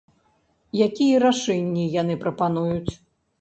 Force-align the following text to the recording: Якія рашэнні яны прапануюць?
Якія 0.85 1.19
рашэнні 1.25 1.85
яны 2.01 2.17
прапануюць? 2.25 2.91